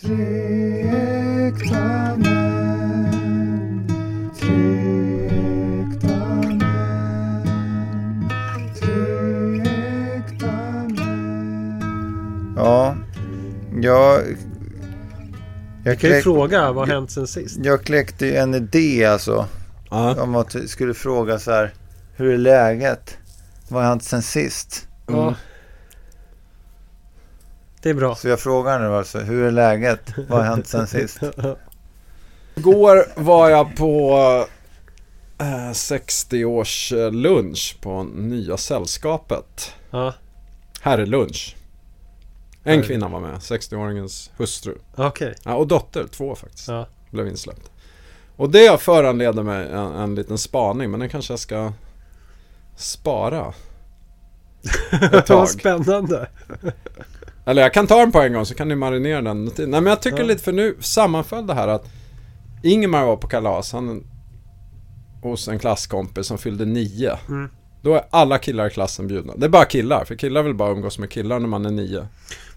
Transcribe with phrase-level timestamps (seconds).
[0.00, 0.08] Tre
[1.54, 1.54] män,
[4.40, 4.56] tre
[6.46, 6.68] män,
[8.80, 8.92] tre
[10.40, 10.96] män.
[12.56, 12.96] Ja,
[13.80, 14.20] jag...
[15.84, 17.58] Jag, kan ju kläck, fråga, vad har hänt sen sist?
[17.62, 19.46] jag kläckte ju en idé alltså.
[19.90, 20.22] Ja.
[20.22, 21.74] Om att vi skulle fråga så här.
[22.16, 23.18] Hur är läget?
[23.68, 24.88] Vad har hänt sen sist?
[25.08, 25.20] Mm.
[25.20, 25.34] Ja.
[27.82, 28.14] Det är bra.
[28.14, 29.18] Så jag frågar nu alltså.
[29.18, 30.00] Hur är läget?
[30.28, 31.18] Vad har hänt sen sist?
[32.54, 34.16] Igår var jag på
[35.38, 39.72] eh, 60-års eh, lunch på Nya Sällskapet.
[39.90, 40.14] Ja,
[40.80, 41.56] Herrlunch.
[42.64, 42.86] En Herre.
[42.86, 44.74] kvinna var med, 60-åringens hustru.
[44.96, 45.34] okej.
[45.44, 46.86] Ja, och dotter, två faktiskt, Ja.
[47.10, 47.70] blev insläppt.
[48.36, 51.72] Och det föranleder mig en, en liten spaning, men den kanske jag ska
[52.76, 53.54] spara.
[54.92, 55.48] Ett Vad tag.
[55.48, 56.28] spännande.
[57.46, 59.44] Eller jag kan ta den på en gång så kan ni marinera den.
[59.44, 60.24] Nej men jag tycker Ja.
[60.24, 61.84] lite, för nu sammanföll det här att
[62.62, 64.04] Ingemar var på kalas, han
[65.22, 67.18] hos en klasskompis som fyllde nio.
[67.28, 67.50] Mm.
[67.82, 69.32] Då är alla killar i klassen bjudna.
[69.36, 72.06] Det är bara killar, för killar vill bara umgås med killar när man är nio.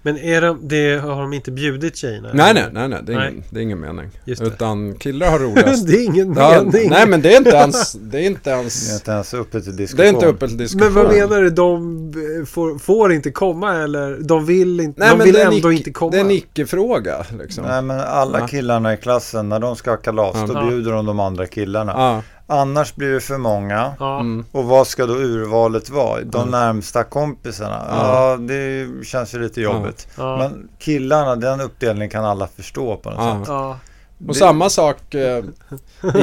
[0.01, 2.29] Men är de, det, har de inte bjudit tjejerna?
[2.33, 3.31] Nej, nej, nej, nej, det är, Nej.
[3.31, 4.09] ingen, det är ingen mening.
[4.25, 4.47] Just det.
[4.47, 5.87] Utan killar har roligast.
[5.87, 6.89] det är ingen Ja, mening.
[6.89, 9.61] nej men det är inte ens, det är inte Det är ens, inte ens uppe
[9.61, 9.97] till diskussion.
[10.03, 10.93] det är inte uppe till diskussion.
[10.93, 11.49] Men vad menar du?
[11.49, 11.99] De
[12.39, 14.17] eh, får, får inte komma eller?
[14.21, 14.99] De vill inte?
[14.99, 16.11] Nej, de vill det är en ändå icke- inte komma?
[16.11, 17.63] Det är en icke-fråga liksom.
[17.65, 18.47] Nej men alla Ja.
[18.47, 20.45] killarna i klassen när de ska ha kalas Ja.
[20.61, 21.91] då bjuder de de andra killarna.
[21.95, 23.93] Ja, Annars blir det för många.
[23.99, 24.19] Ja.
[24.19, 24.45] mm.
[24.51, 26.21] Och vad ska då urvalet vara?
[26.21, 26.45] De Ja.
[26.45, 27.85] närmsta kompisarna?
[27.89, 28.29] Ja.
[28.31, 30.07] Ja, det känns ju lite jobbigt.
[30.17, 30.37] Ja.
[30.37, 33.47] Men killarna, den uppdelningen kan alla förstå på något sätt.
[33.47, 33.79] ja.
[34.19, 35.43] Och Det- samma sak, eh,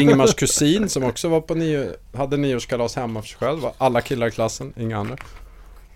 [0.00, 3.60] Ingemars kusin som också var på nio, hade nioårskalas hemma för sig själv.
[3.60, 5.16] Var alla killar i klassen, inga andra.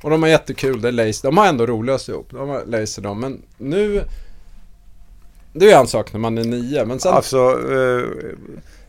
[0.03, 1.29] Och de har jättekul, det är laser.
[1.29, 2.29] De har ändå roligast ihop.
[2.31, 3.21] De har laser de.
[3.21, 4.03] Men nu...
[5.53, 7.13] Det är en sak när man är nio, men sen...
[7.15, 7.39] Alltså,
[7.73, 8.03] eh,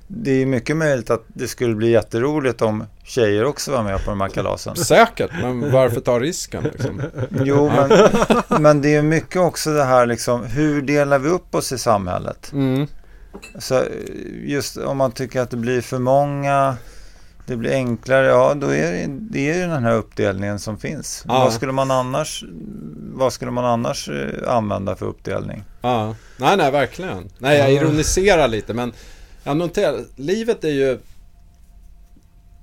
[0.08, 4.10] det är mycket möjligt att det skulle bli jätteroligt om tjejer också var med på
[4.10, 4.76] de här kalasen.
[4.76, 7.02] Säkert, men varför ta risken liksom?
[7.44, 8.10] Jo, men,
[8.62, 12.52] men det är mycket också det här liksom, hur delar vi upp oss i samhället?
[12.54, 12.88] Mm.
[13.60, 13.84] Så
[14.44, 16.76] just om man tycker att det blir för många,
[17.46, 21.23] det blir enklare, ja då är det, det är ju den här uppdelningen som finns.
[21.28, 21.34] Ja.
[21.34, 22.44] Vad skulle man annars,
[23.14, 25.64] vad skulle man annars eh, använda för uppdelning?
[25.82, 26.16] Ja.
[26.38, 27.30] Nej, nej, verkligen.
[27.38, 28.94] Nej, jag ironiserar lite, men
[29.48, 31.00] jag noterar, livet är ju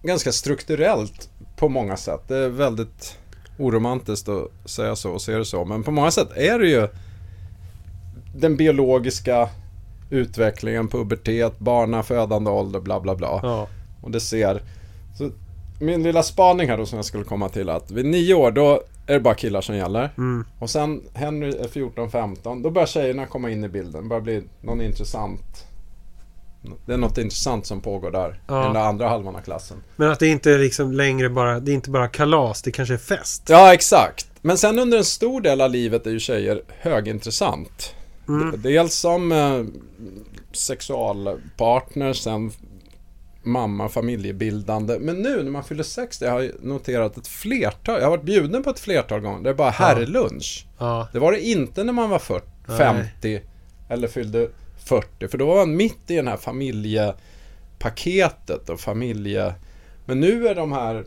[0.02, 2.20] ganska strukturellt på många sätt.
[2.28, 3.18] Det är väldigt
[3.58, 6.88] oromantiskt att säga så och se det så, men på många sätt är det ju
[8.36, 9.48] den biologiska
[10.10, 13.40] utvecklingen, pubertet, barnafödande ålder, bla bla bla.
[13.42, 13.68] ja.
[14.02, 14.62] Och det ser...
[15.18, 15.30] Så
[15.80, 18.82] min lilla spaning här då som jag skulle komma till att vid nio år då
[19.06, 20.10] är det bara killar som gäller.
[20.16, 20.44] Mm.
[20.58, 24.02] Och sen Henry är 14-15, då börjar tjejerna komma in i bilden.
[24.02, 25.66] Det börjar bli någon intressant...
[26.86, 28.40] Det är något intressant som pågår där.
[28.46, 28.60] Ja.
[28.60, 29.76] I den där andra halvan av klassen.
[29.96, 32.94] Men att det inte är liksom längre bara, det är inte bara kalas, det kanske
[32.94, 33.42] är fest.
[33.48, 34.26] Ja, exakt.
[34.40, 37.94] Men sen under en stor del av livet är ju tjejer högintressant.
[38.28, 38.62] Mm.
[38.62, 39.62] Dels som eh,
[40.52, 42.52] sexualpartner, sen
[43.42, 44.98] mamma, familjebildande.
[45.00, 48.62] Men nu när man fyller 60 har jag noterat ett flertal, jag har varit bjuden
[48.62, 50.66] på ett flertal gånger, det är bara herrlunch.
[50.78, 51.08] Ja.
[51.12, 52.78] Det var det inte när man var 40, Nej.
[52.78, 53.40] 50
[53.88, 54.48] eller fyllde
[54.84, 55.28] 40.
[55.28, 59.54] För då var man mitt i den här familjepaketet och familje...
[60.06, 61.04] Men nu är de här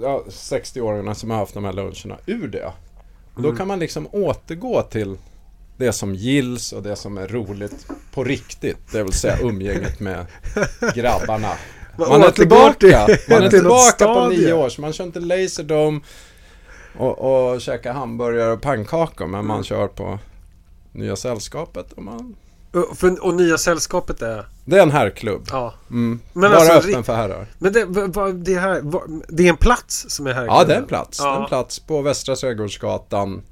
[0.00, 2.72] ja, 60-åringarna som har haft de här luncherna ur det.
[3.34, 3.58] Och Då Mm.
[3.58, 5.16] kan man liksom återgå till
[5.76, 8.78] det som gills och det som är roligt på riktigt.
[8.92, 10.26] Det vill säga umgänget med
[10.94, 11.52] grabbarna.
[11.98, 14.68] Man är tillbaka, man är tillbaka på nio år.
[14.68, 16.00] Så man kör inte laserdome
[16.98, 17.18] och,
[17.52, 19.26] och käkar hamburgare och pannkakor.
[19.26, 19.46] Men Mm.
[19.46, 20.18] man kör på
[20.92, 21.92] Nya Sällskapet.
[21.92, 22.36] Och man,
[22.76, 24.46] Och, för, och nya sällskapet är...
[24.64, 25.48] det är en herrklubb.
[25.50, 25.74] Ja.
[25.90, 26.20] Mm.
[26.32, 27.46] Men Bara alltså, öppen för herrar.
[27.58, 27.84] Men det,
[28.32, 28.82] det här,
[29.28, 30.44] det är en plats som är här.
[30.46, 31.18] Ja, det är en plats.
[31.22, 31.40] Ja.
[31.42, 33.42] En plats på Västra Trädgårdsgatan.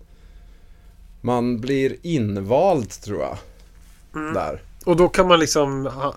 [1.20, 3.36] Man blir invald tror jag.
[4.14, 4.34] Mm.
[4.34, 4.62] Där.
[4.84, 6.14] Och då kan man liksom ha,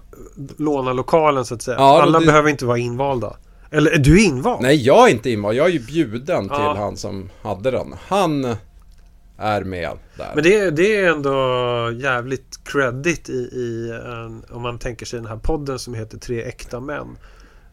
[0.58, 1.78] låna lokalen så att säga.
[1.78, 3.34] Ja, Alla det- behöver inte vara invalda.
[3.72, 4.62] Eller är du invald?
[4.62, 5.58] Nej, jag är inte invald.
[5.58, 6.58] Jag är ju bjuden Ja.
[6.58, 7.96] till han som hade den.
[8.08, 8.56] Han
[9.38, 10.32] är med där.
[10.36, 11.32] Men det, det är ändå
[11.96, 16.44] jävligt credit i, i en, om man tänker sig den här podden som heter Tre
[16.44, 17.18] äkta män.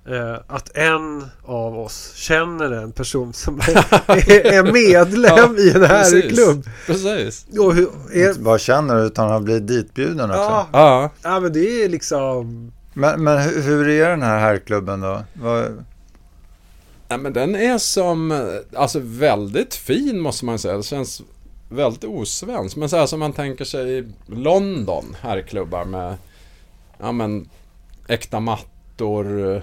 [0.09, 6.69] Eh, att en av oss känner en person som är, är medlem i en herrklubb.
[6.87, 7.47] Precis.
[7.59, 10.43] Och hur, är, Inte bara känner det, utan har blivit ditbjuden också.
[10.43, 11.11] ja, Ja.
[11.23, 12.73] ja, men det är liksom...
[12.95, 15.25] Men, men hur, hur är den här herrklubben då?
[15.33, 15.85] Vad,
[17.09, 20.77] Ja, men den är som, alltså väldigt fin måste man säga.
[20.77, 21.23] Det känns
[21.69, 22.77] väldigt osvensk.
[22.77, 26.17] Men så här som man tänker sig i London, här klubbar med
[26.99, 27.49] ja men
[28.09, 29.57] äkta mattor.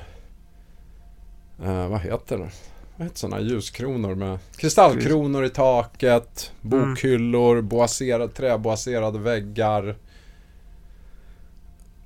[1.64, 2.50] Eh, vad heter det?
[2.98, 9.96] Vad heter sådana ljuskronor med kristallkronor i taket, bokhyllor, boaserad, träboaserade väggar.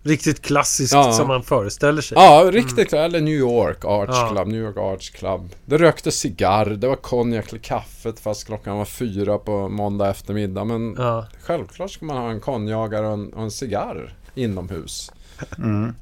[0.06, 1.12] Riktigt klassiskt Ja.
[1.14, 2.18] som man föreställer sig.
[2.18, 2.94] Ja, riktigt.
[2.94, 4.30] Eller New York Arts Ja.
[4.32, 5.56] Club, New York Arts Club.
[5.66, 10.64] Det röktes cigarr, det var konjak till kaffet fast klockan var fyra på måndag eftermiddag.
[10.64, 11.26] Men Ja.
[11.42, 15.12] självklart ska man ha en konjagare och en, och en cigarr inomhus.
[15.58, 15.96] Mm.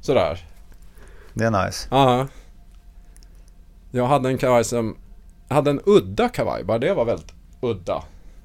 [0.00, 0.48] Sådär.
[1.34, 1.88] Det är nice.
[1.90, 2.26] Ja.
[3.90, 4.96] Jag hade en kavaj som...
[5.48, 8.02] Jag hade en udda kavaj, bara det var väldigt udda.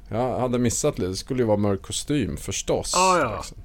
[0.09, 2.91] Jag hade missat lite, det skulle ju vara mörk kostym förstås.
[2.95, 3.35] Ja, ja.
[3.37, 3.57] liksom.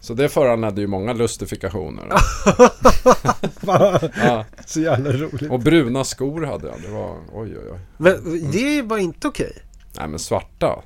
[0.00, 2.08] Så det föranledde ju många lustifikationer.
[4.16, 4.44] ja.
[4.66, 5.50] Så jävla roligt.
[5.50, 6.82] Och bruna skor hade jag.
[6.82, 7.78] Det var, oj oj oj.
[7.96, 9.52] Men det var inte okej?
[9.98, 10.82] Nej men svarta.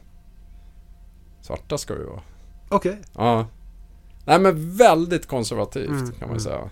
[1.42, 2.22] Svarta ska ju vara.
[2.68, 2.98] Okej.
[3.14, 3.46] Ja.
[4.24, 6.40] Nej men väldigt konservativt Mm, kan man mm.
[6.40, 6.70] säga.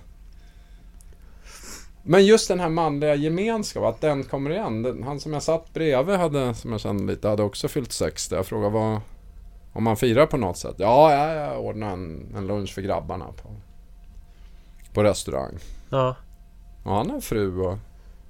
[2.03, 4.83] Men just den här manliga gemenskapen, att den kommer igen.
[4.83, 8.35] Den, han som jag satt bredvid hade, som jag kände lite, hade också fyllt 60.
[8.35, 9.01] Jag frågade vad,
[9.73, 10.75] om man firar på något sätt.
[10.79, 13.57] Ja, ja jag ordnade en, en lunch för grabbarna på,
[14.95, 15.59] på restaurang.
[15.91, 16.17] Ja.
[16.83, 17.79] Och han har fru och,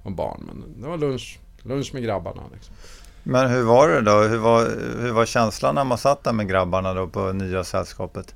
[0.03, 2.41] och barn, men det var lunch, lunch med grabbarna.
[2.53, 2.75] Liksom.
[3.23, 4.21] Men hur var det då?
[4.21, 4.61] Hur var,
[5.01, 8.35] hur var känslan när man satt där med grabbarna då på nya sällskapet?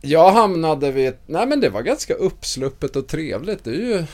[0.00, 3.64] Jag hamnade vid ett, nej men det var ganska uppsluppet och trevligt.
[3.64, 4.06] Det är ju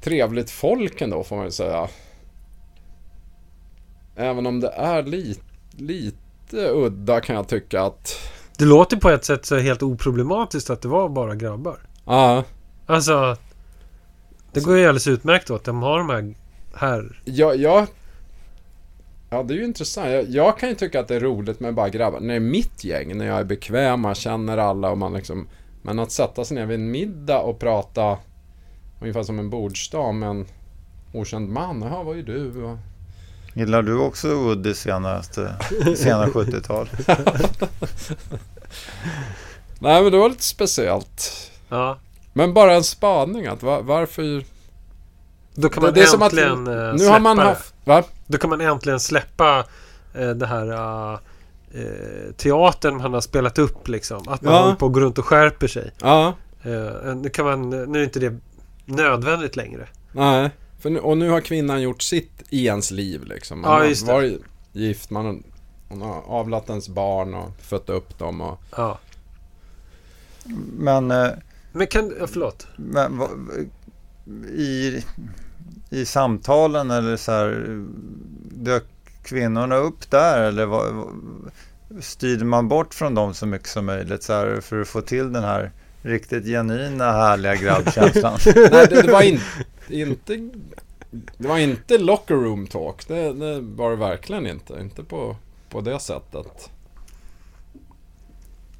[0.00, 1.88] trevligt folk ändå får man ju säga.
[4.16, 8.30] Även om det är lite, lite udda kan jag tycka att...
[8.58, 11.78] Det låter på ett sätt så helt oproblematiskt att det var bara grabbar.
[12.04, 12.44] Ja,
[12.86, 13.36] Alltså...
[14.52, 16.34] Det går ju alldeles utmärkt då att de har de här...
[16.74, 17.20] här.
[17.24, 17.86] jag, jag...
[19.30, 20.10] Ja, det är ju intressant.
[20.10, 22.20] Jag, jag kan ju tycka att det är roligt med bara grabbar.
[22.20, 25.48] När det är mitt gäng, när jag är bekväm, man känner alla och man liksom...
[25.82, 28.18] Men att sätta sig ner vid en middag och prata
[29.00, 30.46] ungefär som en bordsdag med en
[31.12, 31.82] okänd man.
[31.82, 32.76] Jaha, vad är du?
[33.54, 35.54] Och, Gillar du också Woody senaste,
[35.96, 36.88] sena 70-tal?
[39.78, 41.50] Nej, men det var lite speciellt.
[41.68, 41.98] Ja.
[42.32, 44.44] Men bara en spaning att va, varför...
[45.54, 47.42] Då kan Det- man det är som att- äntligen eh, Nu släppa har man det.
[47.42, 47.74] haft...
[47.84, 48.02] Va?
[48.26, 49.64] Då kan man äntligen släppa
[50.14, 51.18] eh, det här eh,
[51.74, 54.28] eh, teatern man har spelat upp liksom.
[54.28, 54.60] Att man Ja.
[54.62, 55.90] håller på att gå runt och skärper sig.
[56.00, 56.34] Ja.
[56.62, 58.38] Eh, nu, kan man, nu är inte det
[58.84, 59.86] nödvändigt längre.
[60.12, 60.50] Nej.
[60.84, 63.60] För nu, och nu har kvinnan gjort sitt i ens liv liksom.
[63.60, 64.12] Man Ja, har just det.
[64.12, 64.40] varit
[64.72, 65.36] gift, man har,
[65.88, 68.60] hon har avlat ens barn och fött upp dem och...
[68.76, 68.98] Ja.
[70.78, 71.28] Men, eh,
[71.72, 72.12] Men kan...
[72.20, 72.66] Ja, förlåt.
[72.76, 73.22] men
[74.56, 75.02] i,
[75.90, 77.76] i samtalen eller så här,
[78.50, 78.84] dök
[79.22, 81.12] kvinnorna upp där eller vad, vad-
[82.00, 85.32] styrde man bort från dem så mycket som möjligt så här, för att få till
[85.32, 85.70] den här
[86.04, 88.38] riktigt genuina härliga grabbkänslan?
[88.56, 89.40] Nej, det, det var in,
[89.88, 90.50] inte...
[91.38, 93.08] Det var inte locker room talk.
[93.08, 94.74] Det, det var det verkligen inte.
[94.80, 95.36] Inte på,
[95.70, 96.70] på det sättet.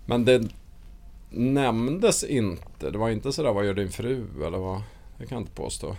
[0.06, 0.42] Men det
[1.30, 2.90] nämndes inte.
[2.90, 4.26] Det var inte sådär, vad gör din fru?
[4.46, 4.82] Eller vad?
[5.18, 5.96] Det kan jag inte påstå.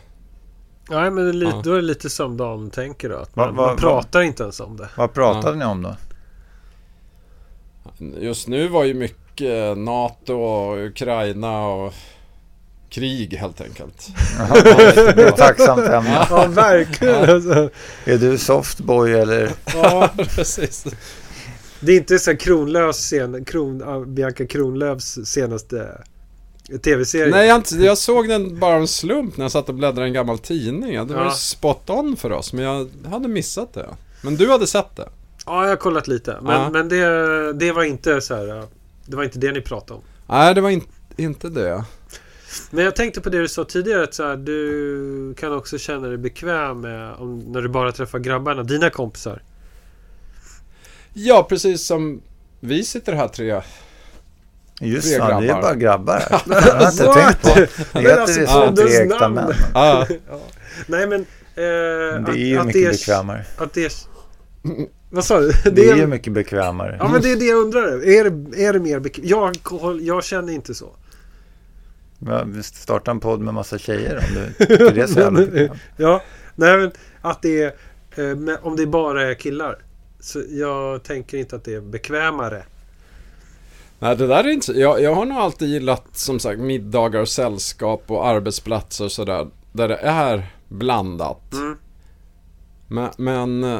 [0.89, 1.61] Nej, men det är lite, Ja.
[1.63, 3.15] då är det lite som Dan tänker då.
[3.17, 4.89] Att Va- man, va- man pratar inte ens om det.
[4.97, 5.95] Vad pratade ni om då?
[8.19, 11.93] Just nu var ju mycket NATO och Ukraina och
[12.89, 14.07] krig helt enkelt.
[15.15, 16.27] Det är tacksamt ämne.
[16.29, 17.29] Ja, verkligen.
[17.29, 17.69] Alltså,
[18.05, 19.51] Är du softboy eller?
[19.73, 20.85] Ja, precis.
[21.79, 26.01] det är inte så här Kronlöfs sen, Kron, Bianca Kronlöfs senaste
[26.83, 27.31] tv-serie.
[27.31, 30.09] Nej, jag, inte, jag såg den bara en slump när jag satt och bläddrade i
[30.09, 30.93] en gammal tidning.
[31.07, 31.29] Det var Ja.
[31.29, 33.87] ju spot on för oss, men jag hade missat det.
[34.21, 35.09] Men du hade sett det?
[35.45, 36.37] Ja, jag har kollat lite.
[36.41, 36.69] Men, Ja.
[36.69, 38.63] men det, det var inte så här...
[39.05, 40.03] Det var inte det ni pratade om.
[40.27, 40.83] Nej, det var in,
[41.17, 41.83] inte det.
[42.69, 46.07] Men jag tänkte på det du sa tidigare att så här, du kan också känna
[46.07, 49.41] dig bekväm med om, när du bara träffar grabbarna, dina kompisar.
[51.13, 52.21] Ja, precis som
[52.59, 53.61] vi sitter här tre.
[54.81, 55.61] Just Tre fan, det är grabbar.
[55.61, 56.23] bara grabbar.
[56.45, 57.49] Det har jag inte tänkt på.
[57.59, 59.53] Det Men heter alltså, det som tre äkta män.
[59.73, 60.39] Ja, Ja.
[60.87, 61.21] Nej men...
[61.21, 61.25] Eh,
[61.55, 63.45] det är ju att, mycket att bekvämare.
[63.57, 63.91] Att det är...
[65.15, 65.51] Vad sa du?
[65.71, 66.97] Det är ju mycket bekvämare.
[66.99, 68.07] Ja men det är det jag undrar.
[68.07, 69.27] Är det, är det mer bekvämt?
[69.29, 69.55] Jag,
[70.01, 70.95] jag känner inte så.
[72.19, 75.39] Ja, vi startar en podd med massa tjejer om du tycker det är så jävla
[75.45, 75.79] bekvämt.
[75.97, 76.21] Ja,
[76.55, 76.91] nej men
[77.21, 77.73] att det är...
[78.15, 79.77] Eh, om det bara är killar.
[80.19, 82.63] Så jag tänker inte att det är bekvämare.
[83.99, 87.21] Nej, det där är inte så- jag, jag har nog alltid gillat som sagt middagar
[87.21, 89.47] och sällskap och arbetsplatser och sådär.
[89.71, 91.53] Där det är blandat.
[91.53, 91.77] Mm.
[92.87, 93.79] Men, men eh,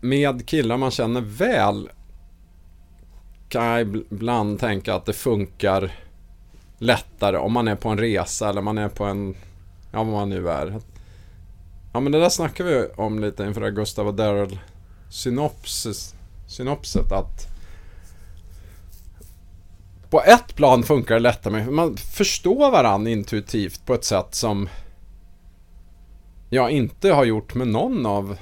[0.00, 1.90] med killar man känner väl
[3.48, 5.92] kan jag ibland tänka att det funkar
[6.78, 9.34] lättare om man är på en resa eller man är på en,
[9.92, 10.80] ja vad man nu är.
[11.92, 14.58] Ja men det där snackar vi om lite inför det Gustav och Daryl
[15.10, 16.14] synopsis,
[16.46, 17.46] synopset att
[20.10, 24.68] på ett plan funkar det lättare, men man förstår varandra intuitivt på ett sätt som
[26.50, 28.36] jag inte har gjort med någon av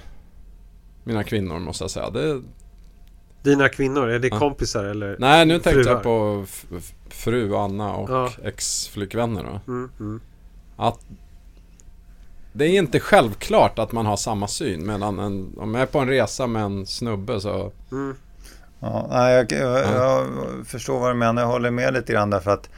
[1.09, 2.11] mina kvinnor måste jag säga.
[2.11, 2.43] Det,
[3.43, 4.39] Dina kvinnor, är det Ja.
[4.39, 5.17] kompisar eller?
[5.19, 5.95] nej, nu tänkte Fruar.
[5.95, 6.45] jag på
[7.09, 8.31] fru Anna och Ja.
[8.45, 9.43] ex-flickvänner.
[9.43, 9.73] Då.
[9.73, 10.21] Mm, mm.
[10.77, 10.99] Att
[12.53, 14.87] det är inte självklart att man har samma syn.
[14.87, 17.73] Medan en, om jag är på en resa med en snubbe så...
[17.93, 18.15] Mm.
[18.81, 20.27] Ja, jag, jag, jag
[20.67, 21.43] förstår vad du menar.
[21.43, 22.69] Jag håller med lite grann därför att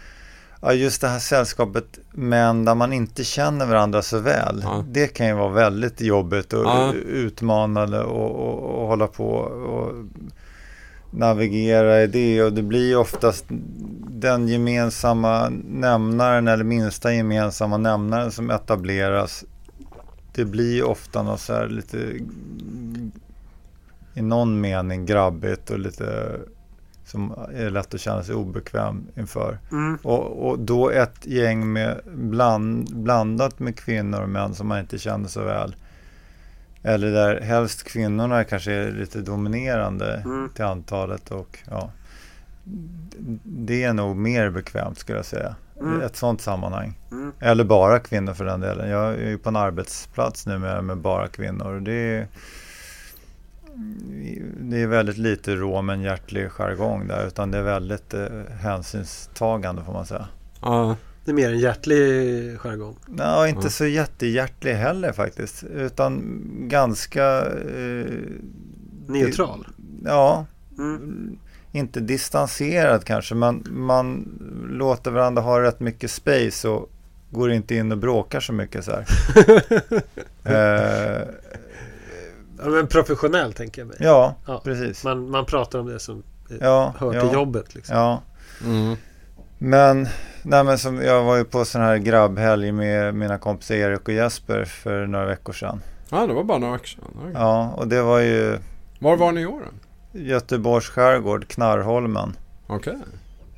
[0.61, 4.61] ja, just det här sällskapet män där man inte känner varandra så väl.
[4.64, 4.85] Ja.
[4.88, 6.93] Det kan ju vara väldigt jobbigt och Ja.
[6.95, 9.93] utmanande och, och, och hålla på och
[11.11, 12.43] navigera i det.
[12.43, 13.45] Och det blir ju oftast
[14.09, 19.45] den gemensamma nämnaren eller minsta gemensamma nämnaren som etableras.
[20.35, 21.97] Det blir ju ofta något så här lite
[24.14, 26.37] i någon mening grabbigt och lite
[27.11, 29.59] som är lätt att känna sig obekväm inför.
[29.73, 29.99] Mm.
[30.02, 34.99] Och, och då ett gäng med bland, blandat med kvinnor och män som man inte
[34.99, 35.75] känner så väl.
[36.83, 40.49] Eller där helst kvinnorna kanske är lite dominerande Mm.
[40.55, 41.31] till antalet.
[41.31, 41.90] Och, ja,
[43.45, 45.55] det är nog mer bekvämt skulle jag säga.
[45.81, 46.00] Mm.
[46.00, 46.99] Ett sånt sammanhang.
[47.11, 47.33] Mm.
[47.40, 48.90] Eller bara kvinnor för den delen.
[48.90, 51.81] Jag är ju på en arbetsplats nu med, med bara kvinnor.
[51.81, 52.26] Det är,
[54.61, 57.27] det är väldigt lite rå men hjärtlig jargong där.
[57.27, 58.27] Utan det är väldigt eh,
[58.61, 60.29] hänsynstagande får man säga.
[60.63, 62.97] Ja, Det är mer en hjärtlig jargong.
[63.07, 63.71] Nej, inte Ja.
[63.71, 65.65] så jättehjärtlig heller faktiskt.
[65.65, 67.25] Utan ganska...
[67.47, 68.07] Eh,
[69.07, 69.67] Neutral.
[70.05, 70.47] ja,
[70.79, 71.39] Mm.
[71.73, 73.35] inte distanserad kanske.
[73.35, 74.39] Men man
[74.71, 76.91] låter varandra ha rätt mycket space och
[77.31, 79.05] går inte in och bråkar så mycket så här.
[81.21, 81.29] eh,
[82.64, 83.97] Ja, men professionell tänker jag mig.
[84.00, 84.61] ja, Ja.
[84.64, 85.05] precis.
[85.05, 87.75] Man, man pratar om det som eh, Ja, hör ja, till jobbet.
[87.75, 87.97] Liksom.
[87.97, 88.23] Ja,
[88.64, 88.97] mm,
[89.59, 90.09] men,
[90.43, 94.14] nej, men som, jag var ju på sån här grabbhelg med mina kompisar Erik och
[94.14, 95.81] Jesper för några veckor sedan.
[96.11, 97.31] ja det var bara några veckor sedan.
[97.35, 98.59] Ja, och det var ju
[98.99, 100.19] Var var ni i år då?
[100.19, 102.37] Göteborgs skärgård, Knarrholmen.
[102.67, 102.97] Okej.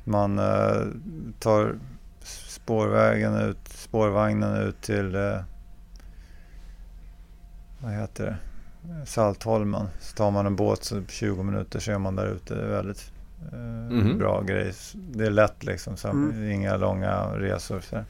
[0.03, 0.81] Man eh,
[1.39, 1.75] tar
[2.47, 5.37] spårvägen ut, spårvagnen ut till, eh,
[7.79, 8.35] vad heter det,
[9.05, 9.87] Saltholmen.
[9.99, 12.55] Så tar man en båt så 20 minuter så är man där ute.
[12.55, 13.11] Det är väldigt
[13.51, 14.17] eh, Mhm.
[14.17, 14.73] bra grej.
[14.93, 16.51] Det är lätt liksom, så Mm.
[16.51, 17.79] inga långa resor.
[17.79, 18.03] Så.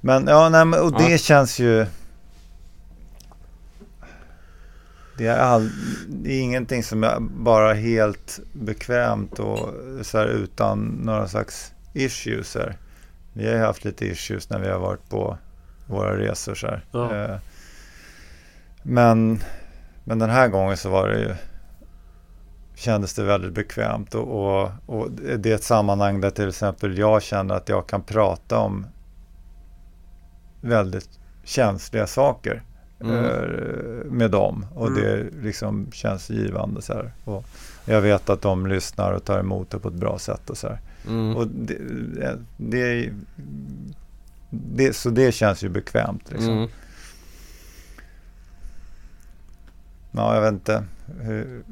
[0.00, 1.18] Men ja, nej, men, och det Ja.
[1.18, 1.86] känns ju
[5.18, 5.70] det är, all,
[6.08, 12.54] det är ingenting som är bara helt bekvämt och så här utan några slags issues.
[12.54, 12.76] Här.
[13.32, 15.38] Vi har ju haft lite issues när vi har varit på
[15.86, 16.54] våra resor.
[16.54, 16.84] Så här.
[16.92, 17.14] Ja.
[17.24, 17.36] Eh,
[18.82, 19.42] Men,
[20.04, 21.34] men den här gången så var det ju
[22.74, 24.28] kändes det väldigt bekvämt och,
[24.62, 28.58] och, och det är ett sammanhang där till exempel jag känner att jag kan prata
[28.58, 28.86] om
[30.60, 31.08] väldigt
[31.44, 32.62] känsliga saker
[33.00, 33.24] Mm.
[33.24, 35.02] eh, med dem och Mm.
[35.02, 37.12] det liksom känns givande så här.
[37.24, 37.44] Och
[37.84, 40.68] jag vet att de lyssnar och tar emot det på ett bra sätt och så
[40.68, 40.80] här.
[41.08, 41.36] Mm.
[41.36, 41.78] Och det,
[42.56, 43.12] det,
[44.50, 46.52] det, så det känns ju bekvämt liksom.
[46.52, 46.68] Mm.
[50.16, 50.84] Ja, jag vet inte
[51.20, 51.62] hur,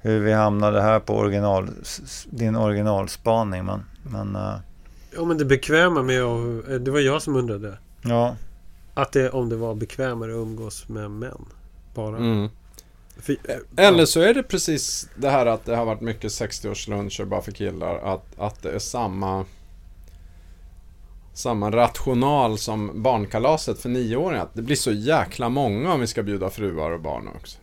[0.00, 1.70] hur vi hamnade här på original,
[2.30, 4.54] din originalspaning men, men eh,
[5.16, 6.68] Ja, men det bekväma med att...
[6.68, 7.78] eh, Det var jag som undrade.
[8.02, 8.36] ja.
[8.94, 11.44] Att det, om det var bekvämare att umgås med män.
[11.94, 12.16] Bara.
[12.16, 12.48] Mm.
[13.16, 13.36] För,
[13.76, 17.52] Eller så är det precis det här att det har varit mycket 60-årsluncher bara för
[17.52, 17.98] killar.
[18.14, 19.44] Att, att det är samma
[21.34, 24.46] samma rational som barnkalaset för nioåringar.
[24.52, 27.58] Det blir så jäkla många om vi ska bjuda fruar och barn också.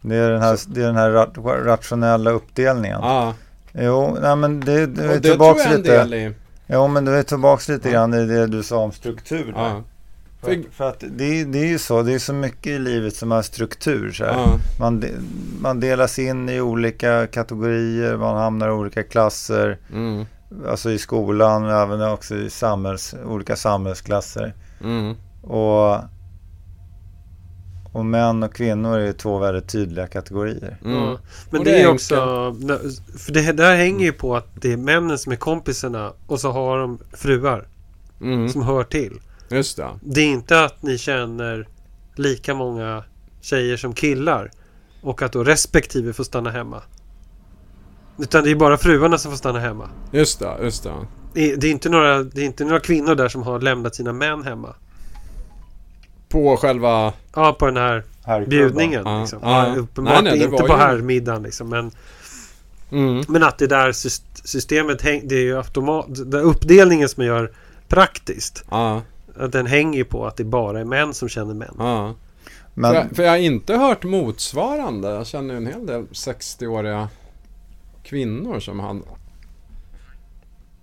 [0.00, 1.32] Det är den här, det är den här rat,
[1.64, 2.98] rationella uppdelningen.
[3.02, 3.34] Ja,
[3.72, 6.16] Jo, nej men det, det är en lite.
[6.16, 6.32] i...
[6.66, 7.92] Jo, men det är tillbaks lite Ja.
[7.94, 9.52] grann i det du sa om struktur.
[9.56, 9.82] Ja,
[10.40, 13.30] För, för att det, det är ju så, det är så mycket i livet som
[13.30, 14.12] har struktur.
[14.12, 14.46] Så ja,
[14.80, 15.08] Man, de,
[15.60, 19.78] man delas in i olika kategorier, man hamnar i olika klasser.
[19.92, 20.26] mm,
[20.68, 24.54] Alltså i skolan, men även också i samhälls, olika samhällsklasser.
[24.84, 25.96] mm, Och,
[27.92, 30.78] och män och kvinnor är ju två väldigt tydliga kategorier.
[30.84, 30.96] mm.
[31.02, 31.18] Ja.
[31.50, 32.14] Men det, det är också...
[33.18, 36.50] För det där hänger ju på att det är männen som är kompisarna och så
[36.52, 37.68] har de fruar
[38.20, 38.48] Mm.
[38.48, 39.20] som hör till.
[39.50, 39.88] Just det.
[40.02, 41.68] Det är inte att ni känner
[42.14, 43.04] lika många
[43.40, 44.50] tjejer som killar.
[45.02, 46.82] Och att då respektive får stanna hemma.
[48.18, 49.88] Utan det är bara fruarna som får stanna hemma.
[50.10, 50.92] Just det, just det.
[51.34, 53.94] Det är, det är, inte, några, det är inte några kvinnor där som har lämnat
[53.94, 54.74] sina män hemma.
[56.28, 57.12] På själva...
[57.34, 58.48] Ja, på den här Herrklubban.
[58.50, 59.02] bjudningen.
[59.06, 59.38] Ja, Liksom.
[59.42, 61.68] Ja, uppenbart Nej, nej, inte på ju- herrmiddagen liksom.
[61.68, 61.90] Men,
[62.92, 63.24] Mm.
[63.28, 66.06] men att det där syst- systemet det är ju automat...
[66.08, 67.52] Den uppdelningen som man gör
[67.88, 68.64] praktiskt.
[68.68, 71.74] Att den hänger ju på att det bara är män som känner män.
[72.74, 75.08] Men, För, jag, för jag har inte hört motsvarande.
[75.08, 77.08] Jag känner ju en hel del 60-åriga
[78.08, 79.02] kvinnor som han...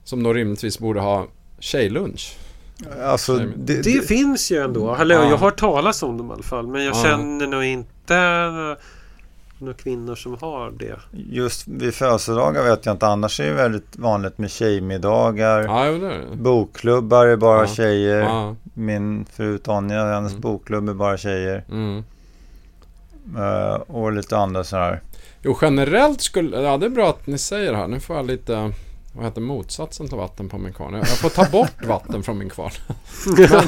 [0.04, 1.28] Som då rimligtvis borde ha
[1.60, 2.38] tjejlunch.
[3.04, 4.96] alltså, Det- det, Det finns ju ändå.
[4.96, 5.22] Eller Ja.
[5.24, 6.68] jag har hört talas om dem i alla fall.
[6.68, 7.04] Men jag Ja.
[7.04, 8.16] känner nog inte
[9.60, 10.96] några, kvinnor som har det.
[11.12, 13.08] just vid födelsedagar vet jag inte.
[13.08, 15.62] Annars är det väldigt vanligt med tjejmiddagar.
[15.64, 16.36] Ja, är det.
[16.36, 17.68] Bokklubbar är bara Ja.
[17.68, 18.20] tjejer.
[18.22, 18.56] Ja.
[18.74, 20.42] Min fru Tonja, hennes Mm.
[20.42, 21.64] bokklubb är bara tjejer.
[21.72, 22.04] Mm.
[23.38, 25.02] Eh, och lite andra sådär.
[25.46, 26.62] Jo, generellt skulle...
[26.62, 27.88] Ja, det är bra att ni säger det här.
[27.88, 28.72] Nu får jag lite...
[29.14, 30.94] Vad heter motsatsen till vatten på min kvarn?
[30.94, 32.72] Jag får ta bort vatten från min kvarn.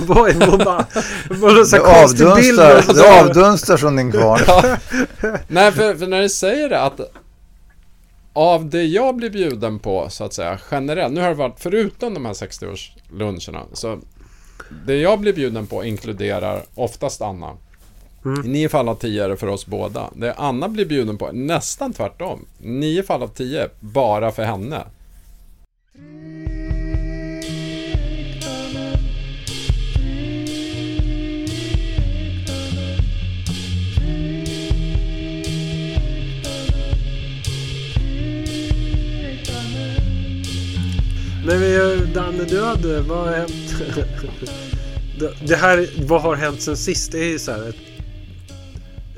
[0.08, 0.58] Vad är det?
[0.66, 0.86] Bara,
[1.30, 2.60] bara så bild.
[2.60, 4.42] avdunstar, det avdunstar från din kvarn.
[5.48, 7.00] Nej, för, för när ni säger det att
[8.34, 11.14] av det jag blir bjuden på, så att säga, generellt.
[11.14, 14.00] Nu har det varit, förutom de här 60-årsluncherna, så
[14.86, 17.58] det jag blir bjuden på inkluderar oftast Anna.
[18.28, 18.46] Mm.
[18.46, 20.10] I nio fall av tio är det för oss båda.
[20.16, 22.46] Det Anna blir bjuden på nästan tvärtom.
[22.58, 24.84] Nio fall av tio bara för henne.
[41.46, 43.02] Men vi, Danne, du hade...
[43.02, 43.76] Vad har hänt?
[45.20, 47.12] Det- Det här, vad har hänt sen sist?
[47.12, 47.76] Det är ju så här ett,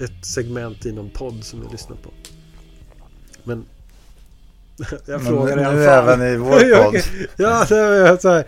[0.03, 2.09] ett segment i någon podd som vi lyssnar på.
[3.43, 3.65] Men...
[4.89, 6.09] Jag Men frågar nu i alla fall.
[6.09, 6.49] även i vår
[6.83, 7.01] podd.
[7.37, 8.43] ja, det är så här.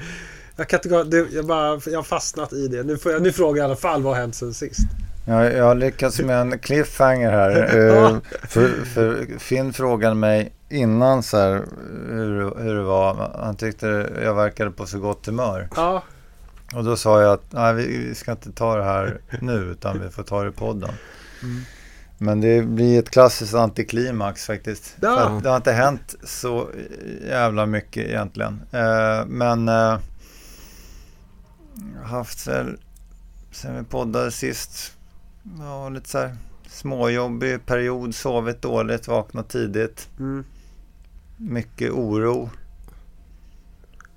[0.55, 2.83] Jag kan inte det, jag, bara, jag har fastnat i det.
[2.83, 4.79] Nu, får jag, nu frågar jag i alla fall vad har hänt sen sist?
[5.27, 7.77] Jag, jag har lyckats med en cliffhanger här.
[7.87, 8.09] Ja.
[8.09, 11.61] Eh, för, för Finn frågade mig innan så här,
[12.09, 13.31] hur, hur det var.
[13.43, 15.69] Han tyckte jag verkade på så gott humör.
[15.75, 16.03] Ja,
[16.75, 19.99] Och då sa jag att nej, vi, vi ska inte ta det här nu utan
[20.01, 20.89] vi får ta det i podden.
[21.43, 21.61] Mm.
[22.17, 24.95] Men det blir ett klassiskt antiklimax faktiskt.
[25.01, 25.39] Ja.
[25.43, 26.69] Det har inte hänt så
[27.27, 28.61] jävla mycket egentligen.
[28.71, 29.99] Eh, men eh,
[32.03, 32.77] haft väl
[33.51, 34.97] sen vi poddade sist.
[35.59, 36.35] Ja, lite så här
[36.67, 40.09] småjobbig period, sovit dåligt, vaknat tidigt.
[40.19, 40.43] mm.
[41.37, 42.49] Mycket oro.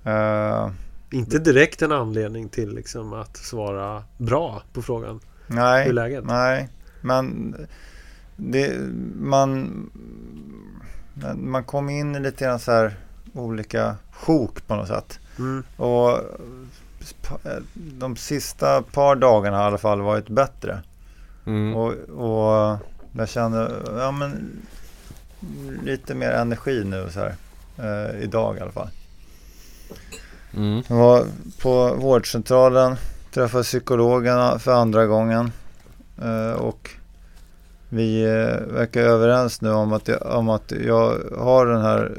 [0.03, 0.69] Eh,
[1.11, 5.19] Inte direkt en anledning till liksom att svara bra på frågan.
[5.47, 5.85] nej.
[5.85, 6.23] Hur läget?
[6.25, 6.69] Nej,
[7.05, 7.55] men
[8.35, 8.79] det,
[9.15, 9.69] man,
[11.35, 12.95] man kom in i lite grann så här
[13.33, 15.19] olika sjok på något sätt.
[15.39, 15.63] Mm.
[15.77, 16.19] Och
[17.73, 20.81] de sista par dagarna har i alla fall varit bättre.
[21.45, 21.75] Mm.
[21.75, 22.77] Och, och
[23.11, 24.61] jag känner ja, men,
[25.83, 27.35] lite mer energi nu så här.
[27.77, 28.89] Eh, idag i alla fall.
[30.53, 30.83] Mm.
[30.87, 31.25] Jag var
[31.61, 32.95] på vårdcentralen,
[33.33, 35.51] träffade psykologerna för andra gången.
[36.21, 36.89] Eh, och
[37.89, 42.17] vi eh, verkar överens nu om att, jag, om att jag har den här,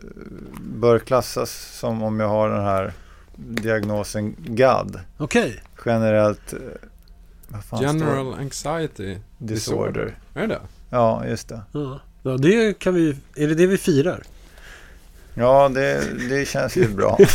[0.61, 2.92] bör klassas som om jag har den här
[3.37, 5.00] diagnosen GAD.
[5.16, 5.62] Okej.
[5.85, 6.59] Generellt, eh,
[7.48, 10.14] vad fan står General anxiety disorder.
[10.35, 10.61] Är det det?
[10.90, 11.61] Ja, just det.
[11.72, 12.00] Ja.
[12.22, 13.16] ja, det kan vi...
[13.37, 14.22] Är det det vi firar?
[15.35, 17.18] Ja, det, det känns ju bra.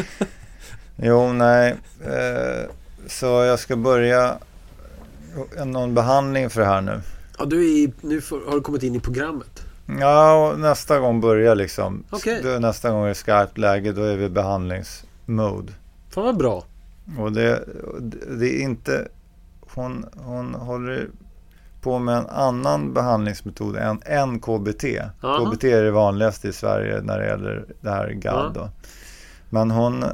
[0.96, 1.76] jo, nej.
[2.04, 2.70] Eh,
[3.06, 4.38] så jag ska börja
[5.64, 7.00] någon behandling för det här nu.
[7.38, 9.64] Ja, du är i, nu får, har du kommit in i programmet.
[10.00, 12.04] Ja, och nästa gång börjar liksom.
[12.42, 15.72] Då, nästa gång är det skarpt läge, då är vi i behandlingsmode.
[16.10, 16.64] Fan vad bra.
[17.18, 17.64] Och det,
[18.38, 19.08] det är inte...
[19.74, 21.08] Hon, hon håller
[21.80, 24.84] på med en annan behandlingsmetod än, än KBT.
[25.22, 25.50] Aha.
[25.50, 28.54] KBT är det vanligaste i Sverige när det gäller det här GAD.
[28.54, 28.70] Då.
[29.50, 30.04] Men hon,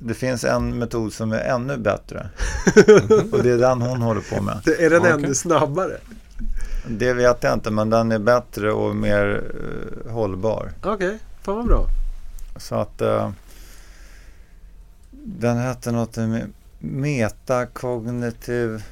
[0.00, 2.28] det finns en metod som är ännu bättre.
[3.32, 4.60] Och det är den hon håller på med.
[4.64, 5.12] Det är den Okej.
[5.12, 5.96] ännu snabbare?
[6.88, 9.42] Det vet jag inte, men den är bättre och mer
[10.04, 10.72] eh, hållbar.
[10.82, 11.86] Okej, fan vad bra.
[12.56, 13.30] Så att eh,
[15.10, 18.82] den hette något med metakognitiv...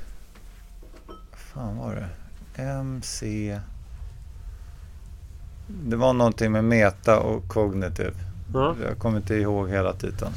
[1.07, 2.09] Vad fan var det?
[2.63, 3.61] MC...
[5.67, 8.15] Det var någonting med meta och kognitiv.
[8.55, 8.77] Ja.
[8.88, 10.33] Jag kommer inte ihåg hela titeln.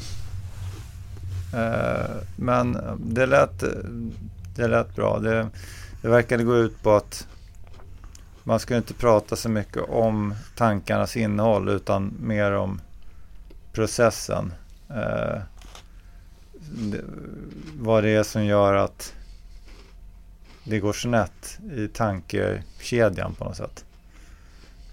[1.54, 3.64] Eh, men det lät,
[4.56, 5.18] det lät bra.
[5.18, 5.48] Det,
[6.02, 7.26] det verkade gå ut på att
[8.42, 12.80] man ska inte prata så mycket om tankarnas innehåll utan mer om
[13.72, 14.52] processen.
[14.90, 15.38] Eh,
[16.70, 17.00] det,
[17.78, 19.14] vad det är som gör att
[20.64, 23.84] det går snett i tankekedjan på något sätt.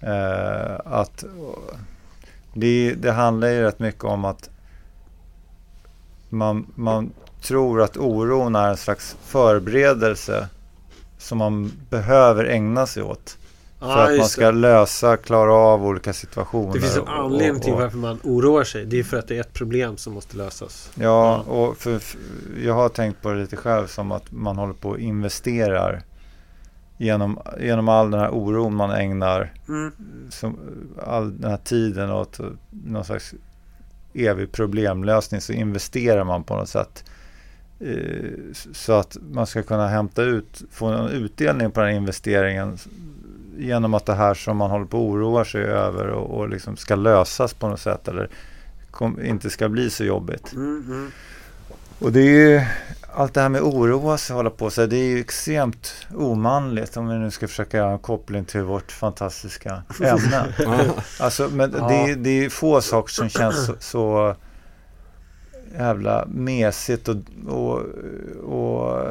[0.00, 1.24] Eh, att
[2.56, 4.50] det, det handlar ju rätt mycket om att
[6.28, 10.48] man, man tror att oron är en slags förberedelse
[11.18, 13.38] som man behöver ägna sig åt.
[13.78, 14.58] För Ja, att man ska det.
[14.58, 16.72] lösa, klara av olika situationer.
[16.72, 18.84] det finns en anledning till varför man oroar sig.
[18.84, 20.90] Det är för att det är ett problem som måste lösas.
[20.94, 22.20] Ja, och för, för,
[22.64, 26.02] jag har tänkt på det lite själv som att man håller på och investerar
[26.96, 29.92] genom, genom all den här oron man ägnar Mm.
[30.30, 30.58] som,
[31.06, 33.34] all den här tiden åt någon slags
[34.14, 37.04] evig problemlösning så investerar man på något sätt.
[37.80, 38.30] Eh,
[38.72, 42.78] så att man ska kunna hämta ut, få en utdelning på den här investeringen
[43.58, 46.76] genom att det här som man håller på att oroa sig över och, och liksom
[46.76, 48.28] ska lösas på något sätt eller
[48.90, 50.52] kom, inte ska bli så jobbigt.
[50.52, 51.10] Mm, mm.
[51.98, 52.68] Och det är
[53.16, 54.88] allt det här med oroa sig och hålla på sig.
[54.88, 58.92] Det är ju extremt omanligt om vi nu ska försöka göra en koppling till vårt
[58.92, 60.54] fantastiska ämne.
[61.20, 61.88] Alltså, men Ja.
[61.88, 64.34] det, är- det är få saker som känns så, så
[65.78, 67.16] jävla mesigt och,
[67.48, 67.80] och,
[68.42, 69.02] och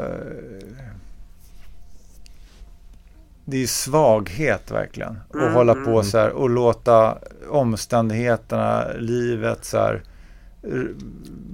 [3.45, 5.17] det är ju svaghet verkligen.
[5.29, 5.85] Att Mm, hålla mm.
[5.85, 7.17] på så här och låta
[7.49, 10.03] omständigheterna, livet så här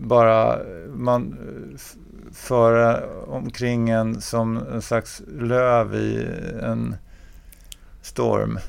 [0.02, 0.60] bara
[0.96, 1.38] man
[2.34, 6.28] föra omkring en som en slags löv i
[6.64, 6.96] en
[8.02, 8.60] storm.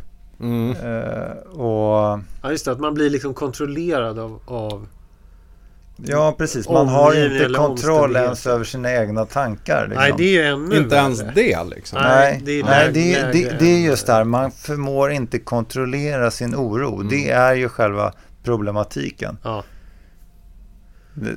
[0.41, 0.71] Mm.
[0.71, 2.73] Eh, och Ja, just det.
[2.73, 4.41] Att man blir liksom kontrollerad av...
[4.47, 4.87] av
[5.97, 6.69] ja, precis.
[6.69, 9.87] Man har inte kontroll ens över sina egna tankar.
[9.89, 10.03] Liksom.
[10.03, 11.99] Nej, det är ju ännu Inte ens det liksom.
[12.03, 14.25] Nej, det är nej, det, är- det, det är just där.
[14.25, 16.95] Man förmår inte kontrollera sin oro.
[16.95, 17.09] Mm.
[17.09, 19.39] Det är ju själva problematiken.
[19.43, 19.65] Ja.
[21.15, 21.37] Det,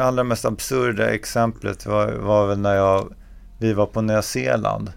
[0.00, 3.14] allra mest absurda exemplet var, var väl när jag,
[3.58, 4.92] vi var på Nya Zeeland.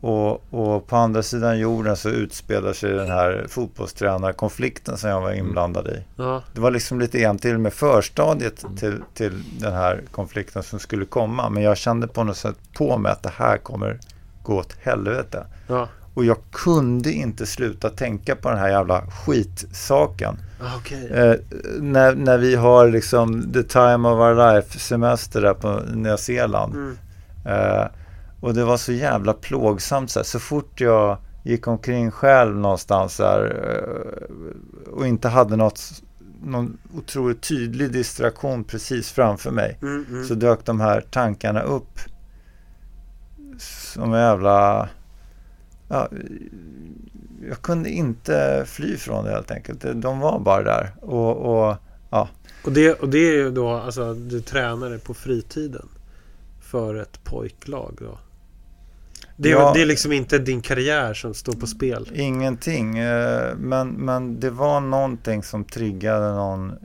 [0.00, 5.32] Och, och på andra sidan jorden så utspelar sig den här fotbollstränarkonflikten som jag var
[5.32, 6.04] inblandad i.
[6.16, 6.42] Ja.
[6.52, 10.78] Det var liksom lite grann till och med förstadiet till, till den här konflikten som
[10.78, 11.50] skulle komma.
[11.50, 13.98] Men jag kände på något sätt på mig att det här kommer
[14.42, 15.46] gå åt helvete.
[15.66, 15.88] Ja.
[16.16, 20.38] Och jag kunde inte sluta tänka på den här jävla skitsaken.
[20.60, 21.10] Ah, Okej.
[21.12, 21.34] Eh,
[21.80, 26.74] när, när vi har liksom the time of our life semester där på Nya Zeeland.
[26.74, 26.96] Mm.
[27.44, 27.86] Eh,
[28.40, 30.24] och det var så jävla plågsamt så, här.
[30.24, 36.02] så fort jag gick omkring själv någonstans där eh, och inte hade något,
[36.42, 39.78] någon otroligt tydlig distraktion precis framför mig.
[39.82, 40.24] Mm, mm.
[40.24, 41.98] Så dök de här tankarna upp
[43.58, 44.88] som jävla...
[45.88, 46.08] Ja,
[47.48, 49.84] jag kunde inte fly från det helt enkelt.
[50.02, 50.90] De var bara där.
[51.00, 51.76] Och, och
[52.64, 55.88] Och, det, och det är ju då, alltså du tränade på fritiden
[56.60, 58.18] för ett pojklag då?
[59.36, 59.72] Det är, Ja.
[59.74, 62.10] det är liksom inte din karriär som står på spel?
[62.14, 62.98] ingenting.
[62.98, 66.76] eh, Men, men det var någonting som triggade någon, eh,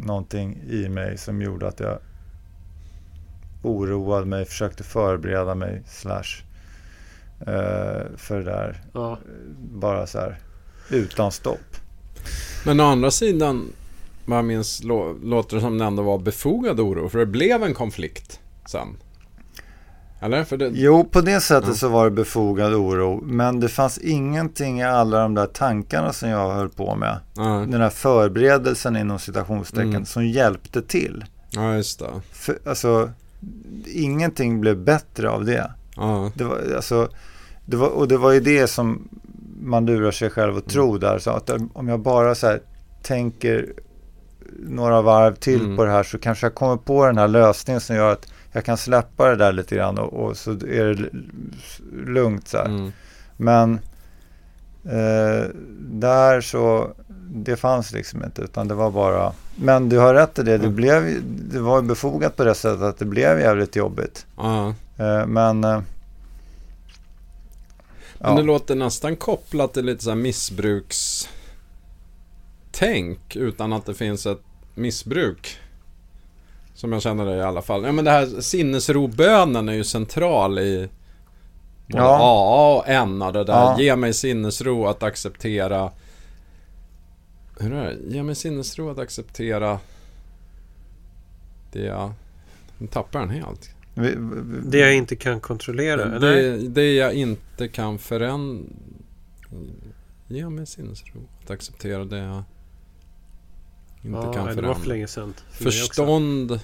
[0.00, 1.98] någonting i mig som gjorde att jag
[3.62, 6.42] oroade mig, försökte förbereda mig slash
[8.16, 8.82] för det där.
[8.92, 9.18] Ja.
[9.72, 10.38] Bara så här
[10.90, 11.76] utan stopp.
[12.66, 13.72] Men å andra sidan,
[14.26, 17.08] vad jag minns, lå- låter det som det ändå var befogad oro.
[17.08, 18.88] För det blev en konflikt sen.
[20.20, 20.44] Eller?
[20.44, 20.70] För det...
[20.74, 21.74] Jo, på det sättet Ja.
[21.74, 23.20] så var det befogad oro.
[23.24, 27.16] Men det fanns ingenting i alla de där tankarna som jag höll på med.
[27.36, 30.04] Ja, Den här förberedelsen inom citationstecken Mm.
[30.06, 31.24] som hjälpte till.
[31.50, 32.06] ja, just det.
[32.32, 33.10] För, alltså,
[33.86, 35.72] ingenting blev bättre av det.
[35.98, 37.08] Ja, det, var, alltså,
[37.64, 39.08] det var, och det var ju det som
[39.62, 41.18] man lurar sig själv att tro där.
[41.18, 42.60] Så att om jag bara så här,
[43.02, 43.72] tänker
[44.68, 45.76] några varv till Mm.
[45.76, 48.64] på det här så kanske jag kommer på den här lösningen som gör att jag
[48.64, 51.08] kan släppa det där lite grann och, och så är det
[52.12, 52.64] lugnt så här.
[52.64, 52.92] mm.
[53.36, 53.72] Men
[54.84, 55.48] eh,
[55.80, 56.90] där så,
[57.30, 60.64] det fanns liksom inte utan det var bara, men du har rätt i det, det,
[60.64, 60.74] Mm.
[60.76, 64.26] blev, det var befogat på det sättet att det blev jävligt jobbigt.
[64.38, 64.72] Eh,
[65.26, 65.82] men eh,
[68.20, 68.34] Men ja.
[68.34, 71.28] det låter nästan kopplat till lite så här missbrukstänk
[73.36, 74.42] utan att det finns ett
[74.74, 75.58] missbruk.
[76.74, 77.84] Som jag känner det i alla fall.
[77.84, 80.88] Ja men det här sinnesrobönen är ju central i
[81.86, 82.18] både Ja.
[82.18, 83.32] AA och NA.
[83.32, 83.76] Det där Ja.
[83.80, 85.90] ge mig sinnesro att acceptera
[87.60, 88.14] Hur är det?
[88.14, 89.78] Ge mig sinnesro att acceptera
[91.72, 92.12] det jag...
[92.78, 93.70] Nu tappar den helt.
[94.64, 96.18] Det jag inte kan kontrollera?
[96.18, 96.18] Nej.
[96.20, 98.64] Det, det jag inte kan förändra...
[100.28, 102.42] Ge mig sinnesro att acceptera det jag
[104.02, 104.68] inte ja, kan det förändra.
[104.68, 105.34] var för länge sedan.
[105.50, 105.64] för.
[105.64, 106.60] Förstånd...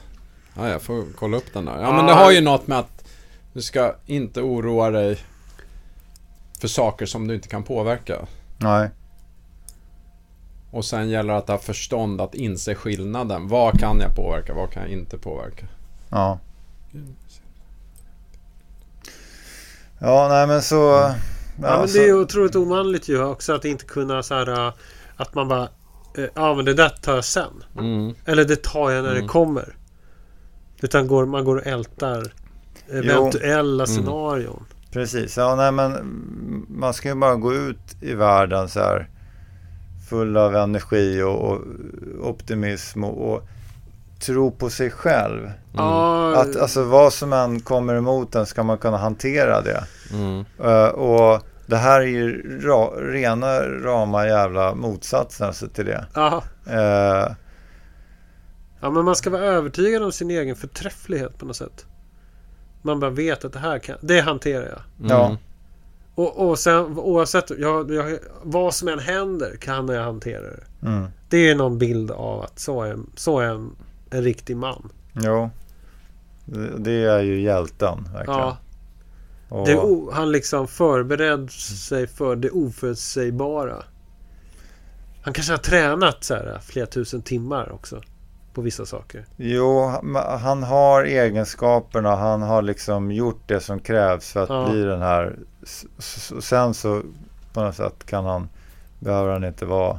[0.57, 1.73] Ja, jag får kolla upp den där.
[1.77, 1.93] Ja, Ja.
[1.97, 3.05] men det har ju något med att
[3.53, 5.19] du ska inte oroa dig
[6.61, 8.27] för saker som du inte kan påverka.
[8.59, 8.91] nej.
[10.71, 13.49] Och sen gäller det att ha förstånd att inse skillnaden.
[13.49, 14.55] Vad kan jag påverka?
[14.55, 15.67] Vad kan jag inte påverka?
[16.09, 16.39] Ja.
[19.99, 20.75] Ja, nej men så...
[20.77, 21.15] Ja,
[21.63, 24.73] Ja, men så- det är otroligt ovanligt ju också att inte kunna så här äh,
[25.17, 25.69] att man bara
[26.17, 27.65] äh, Ja men det där tar jag sen.
[27.79, 28.15] Mm.
[28.25, 29.23] Eller det tar jag när Mm.
[29.23, 29.77] det kommer.
[30.83, 32.33] Utan går, man går och ältar
[32.91, 33.87] eventuella Mm.
[33.87, 34.65] scenarion.
[34.93, 39.09] Precis, ja nej men mm, man ska ju bara gå ut i världen så här
[40.09, 41.61] full av energi och, och
[42.21, 43.43] optimism och, och
[44.21, 45.41] tro på sig själv.
[45.45, 45.55] Mm.
[45.73, 49.85] Ja, Att alltså vad som än kommer emot en ska man kunna hantera det.
[50.13, 50.45] Mm.
[50.65, 56.07] Eh, och det här är ju ra, rena rama jävla motsatsen alltså till det.
[56.15, 57.35] ja, Eh,
[58.81, 61.87] ja, men man ska vara övertygad om sin egen förträfflighet på något sätt.
[62.83, 65.11] Man bara vet att det här kan, det hanterar jag.
[65.11, 65.27] Ja.
[65.27, 65.37] Mm.
[66.15, 70.87] Och, och sen oavsett jag, jag, vad som än händer kan jag hantera det.
[70.87, 73.67] mm, Det är någon bild av att så är, så är
[74.17, 74.93] en, riktig man.
[75.13, 75.51] jo.
[76.79, 78.41] Det, är ju hjälten verkligen.
[78.41, 78.57] Ja,
[79.83, 83.83] o- han liksom förberedd sig för det oförutsägbara.
[85.23, 88.03] Han kanske har tränat så här flera tusen timmar också.
[88.55, 89.25] På vissa saker.
[89.37, 89.93] Jo,
[90.41, 92.17] han- har egenskaperna.
[92.17, 94.69] Han har liksom gjort det som krävs för att Ja.
[94.71, 95.37] bli den här.
[96.41, 97.03] Sen så
[97.53, 98.49] på något sätt kan han,
[98.99, 99.99] behöver han inte vara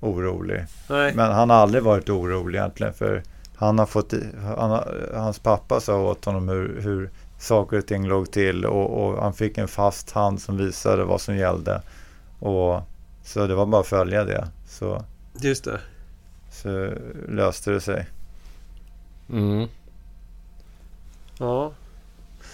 [0.00, 0.64] orolig.
[0.88, 2.94] Nej, Men han har aldrig varit orolig egentligen.
[2.94, 3.22] För
[3.60, 4.14] han har fått,
[4.56, 4.82] han
[5.14, 8.64] hans pappa sa åt honom hur, hur saker och ting låg till.
[8.64, 11.82] Och, och han fick en fast hand som visade vad som gällde.
[12.38, 12.80] Och,
[13.24, 14.48] så det var bara att följa det.
[14.68, 15.04] Så,
[15.40, 15.80] just det.
[16.52, 16.92] så
[17.28, 18.06] löste det sig.
[19.30, 19.68] Mm.
[21.38, 21.72] Ja,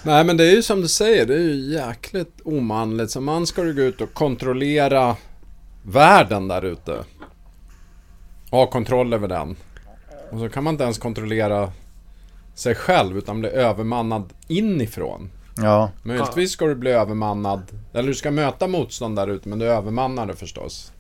[0.03, 3.11] Nej men det är ju som du säger, det är ju jäkligt omanligt.
[3.11, 5.17] Som man ska du gå ut och kontrollera
[5.83, 7.05] världen där ute.
[8.51, 9.57] Ha kontroll över den.
[10.31, 11.73] Och så kan man inte ens kontrollera
[12.55, 15.31] sig själv utan bli övermannad inifrån.
[15.57, 17.63] Ja, Möjligtvis ska du bli övermannad,
[17.93, 20.93] eller du ska möta motstånd där ute men du är övermannad förstås.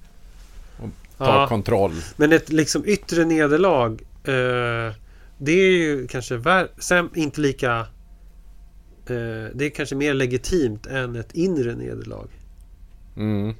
[0.78, 1.46] Och ta Ja.
[1.48, 1.92] kontroll.
[2.16, 3.90] men ett liksom yttre nederlag.
[4.24, 4.94] Eh,
[5.38, 7.78] det är ju kanske vär- sen inte lika...
[9.06, 12.26] Eh, det är kanske mer legitimt än ett inre nederlag.
[13.16, 13.54] Mm.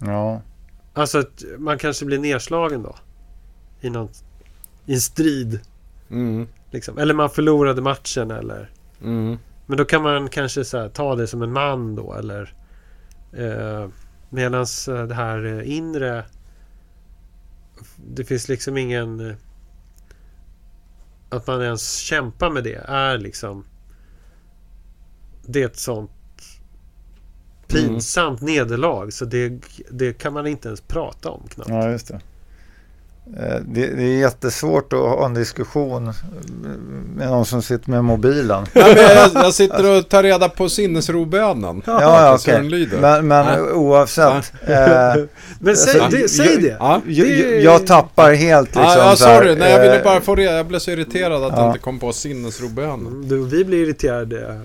[0.00, 0.42] ja.
[0.94, 2.94] Alltså att man kanske blir nedslagen då.
[3.82, 4.08] I någon...
[4.86, 5.60] I en strid.
[6.10, 6.48] Mm.
[6.70, 6.98] Liksom.
[6.98, 8.70] Eller man förlorade matchen eller...
[9.02, 9.38] Mm.
[9.66, 12.54] Men då kan man kanske så här, ta det som en man då eller...
[13.32, 13.88] Eh,
[14.30, 16.24] Medan det här eh, inre...
[18.06, 19.30] Det finns liksom ingen...
[19.30, 19.36] eh,
[21.28, 23.64] Att man ens kämpar med det är liksom...
[25.46, 26.10] Det är ett sånt
[27.66, 31.70] pinsamt nederlag så det, det kan man inte ens prata om knappt.
[31.70, 32.20] Ja, just det.
[33.36, 36.12] Eh, Det, det är jättesvårt att ha en diskussion
[37.16, 38.66] med någon som sitter med mobilen.
[38.72, 41.82] Nej, men jag, jag sitter och tar reda på sinnesrobönen.
[41.86, 42.98] Ja, ja Så lyder.
[43.00, 43.72] Men, men Ja.
[43.72, 44.52] oavsett.
[44.66, 44.76] Eh,
[45.60, 46.76] Men säg, Alltså, det, säg jag- det!
[46.78, 47.00] Ja.
[47.06, 48.82] jag, Det- jag tappar helt liksom.
[48.82, 49.54] Ja, ja så här, sorry.
[49.56, 50.56] Nej, jag ville eh, bara få reda.
[50.56, 51.58] Jag blev så irriterad att ja.
[51.62, 53.28] jag inte kom på sinnesrobönen.
[53.28, 54.60] Du, vi blir irriterade.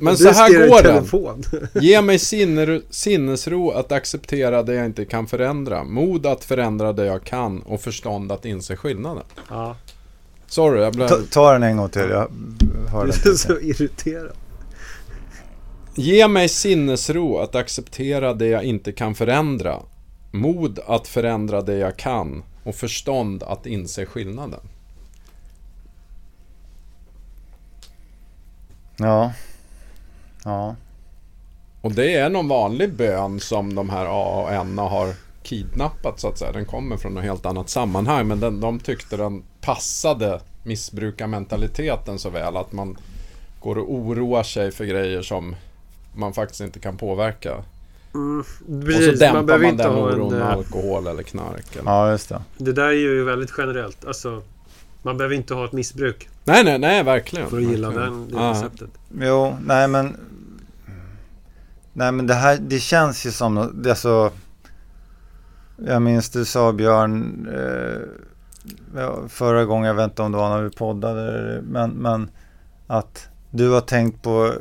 [0.00, 0.82] Men så här går det.
[0.82, 1.42] telefon.
[1.74, 5.84] Ge mig sinner, sinnesro att acceptera det jag inte kan förändra.
[5.84, 9.24] Mod att förändra det jag kan och förstånd att inse skillnaden.
[9.50, 9.76] Ja,
[10.46, 11.08] Sorry, jag blev...
[11.08, 12.10] ta, ta den en gång till.
[12.10, 12.28] Jag
[12.88, 13.36] hörde du är inte.
[13.36, 14.32] så irriterad.
[15.94, 19.78] Ge mig sinnesro att acceptera det jag inte kan förändra.
[20.30, 24.60] Mod att förändra det jag kan och förstånd att inse skillnaden.
[28.96, 29.32] Ja.
[30.44, 30.76] Ja.
[31.80, 36.28] Och det är någon vanlig bön som de här A och N har kidnappat så
[36.28, 36.52] att säga.
[36.52, 42.30] Den kommer från något helt annat sammanhang men den, de tyckte den passade missbrukarmentaliteten så
[42.30, 42.96] väl att man
[43.60, 45.56] går och oroar sig för grejer som
[46.14, 47.64] man faktiskt inte kan påverka.
[48.14, 50.38] Mm, och så precis, dämpar man behöver man inte den ha oron en...
[50.38, 51.76] med eh, alkohol eller knark.
[51.76, 51.90] Eller.
[51.90, 52.42] ja, just det.
[52.58, 54.04] Det där är ju väldigt generellt.
[54.04, 54.42] Alltså,
[55.02, 57.50] man behöver inte ha ett missbruk Nej, nej, nej, verkligen.
[57.50, 58.12] för att gilla verkligen.
[58.12, 58.50] den, det Ja.
[58.50, 58.90] receptet.
[59.20, 60.16] Jo, nej men.
[61.92, 64.30] Nej men det här, det känns ju som, nå- det är så.
[65.86, 70.62] Jag minns du sa Björn, eh, förra gången, jag vet inte om det var när
[70.62, 72.30] vi poddade, men, men
[72.86, 74.52] att du har tänkt på eh,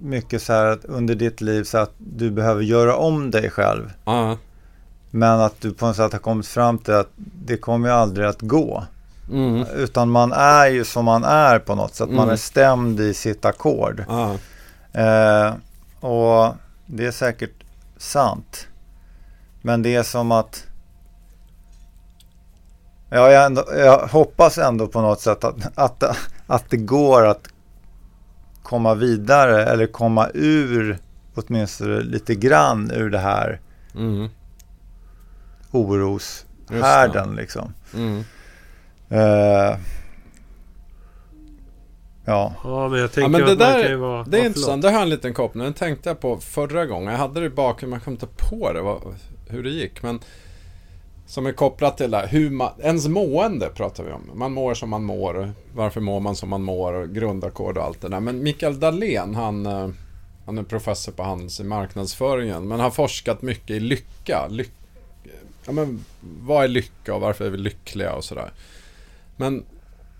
[0.00, 3.90] mycket så här att under ditt liv så att du behöver göra om dig själv.
[4.04, 4.38] Ja.
[5.10, 7.10] Men att du på något sätt har kommit fram till att
[7.46, 8.84] det kommer ju aldrig att gå.
[9.32, 9.64] Mm.
[9.76, 12.08] Utan man är ju som man är på något sätt.
[12.08, 12.30] Man Mm.
[12.32, 14.04] är stämd i sitt ackord.
[14.08, 14.36] Ja.
[14.92, 15.54] Eh,
[16.00, 16.54] och
[16.86, 17.64] det är säkert
[17.96, 18.68] sant.
[19.62, 20.66] Men det är som att
[23.10, 26.02] ja, jag, ändå, jag hoppas ändå på något sätt att, att,
[26.46, 27.48] att det går att
[28.62, 30.98] komma vidare eller komma ur
[31.34, 33.60] åtminstone lite grann ur det här
[33.94, 34.28] Mm.
[35.70, 37.74] oroshärden liksom.
[37.94, 38.24] Mm.
[39.08, 39.76] Eh,
[42.24, 44.24] ja, Ja, men jag Ja, tänker men det att man där, kan ju vara...
[44.24, 44.82] det är ja, intressant.
[44.82, 45.64] Det har jag en liten koppling.
[45.64, 47.10] Den tänkte jag på förra gången.
[47.12, 49.02] Jag hade det i bakhuvudet, men jag kom inte på det, vad,
[49.48, 50.02] hur det gick.
[50.02, 50.20] Men
[51.26, 54.30] som är kopplat till det hur man, ens mående pratar vi om.
[54.34, 55.52] Man mår som man mår.
[55.74, 56.92] Varför mår man som man mår?
[56.92, 58.20] Och grundackord och allt det där.
[58.20, 59.88] Men Mikael Dahlén, han, eh,
[60.46, 62.68] han är professor på Handels i marknadsföringen.
[62.68, 64.46] Men har forskat mycket i lycka.
[64.50, 64.72] Lyck,
[65.66, 68.50] ja, men, vad är lycka och varför är vi lyckliga och sådär.
[69.36, 69.64] Men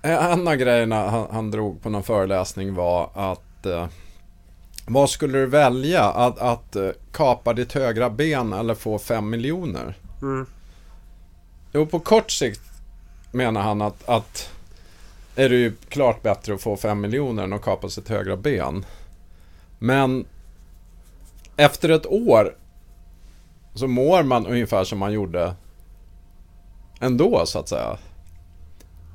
[0.03, 3.87] en av grejerna han, han drog på någon föreläsning var att eh,
[4.87, 6.05] vad skulle du välja?
[6.05, 9.95] Att, att eh, kapa ditt högra ben eller få fem miljoner?
[10.23, 10.47] Mm.
[11.73, 12.61] Jo, på kort sikt
[13.33, 14.51] menar han att, att
[15.37, 18.85] är det ju klart bättre att få fem miljoner än att kapa sitt högra ben.
[19.79, 20.25] Men
[21.57, 22.57] efter ett år
[23.75, 25.55] så mår man ungefär som man gjorde
[27.01, 27.99] ändå så att säga.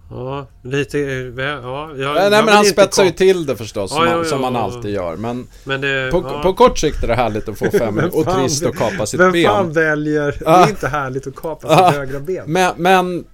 [0.09, 0.97] Ja, lite...
[0.99, 4.41] Ja, jag, Nej, nej men han spetsar ju till det förstås, som, Ja, ja, som
[4.41, 4.59] ja, man ja.
[4.61, 5.15] alltid gör.
[5.15, 6.09] Men Men det...
[6.11, 6.39] på, ja.
[6.43, 9.19] på kort sikt är det härligt att få fem Vem och trist att kapa sitt
[9.19, 9.45] Vem ben.
[9.51, 10.35] fan väljer...
[10.39, 10.65] Det Ah.
[10.65, 11.89] är inte härligt att kapa Ah.
[11.91, 12.43] sitt högra ben.
[12.47, 13.25] Men, men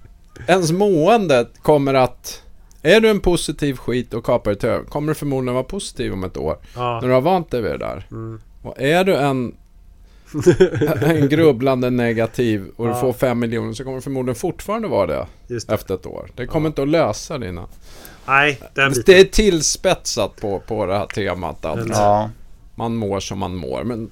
[0.46, 2.40] ens mående kommer att...
[2.82, 6.24] Är du en positiv skit och kapar ett hög kommer du förmodligen vara positiv om
[6.24, 6.56] ett år.
[6.76, 6.98] Ja.
[7.00, 8.06] När du har vant dig vid det där.
[8.10, 8.40] Mm.
[8.62, 9.54] Och är du en,
[11.02, 13.00] en grubblande negativ och du Ja.
[13.00, 15.74] får fem miljoner så kommer du förmodligen fortfarande vara det Just det.
[15.74, 16.30] efter ett år.
[16.34, 17.66] Det kommer inte att lösa dina...
[18.26, 19.02] Nej, den biten.
[19.06, 22.30] Det är tillspetsat på, på det här temat att Eller- ja,
[22.74, 23.84] man mår som man mår.
[23.84, 24.10] Men